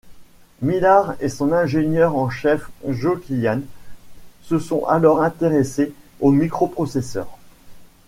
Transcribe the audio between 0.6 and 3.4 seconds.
Millard et son ingénieur en chef Joe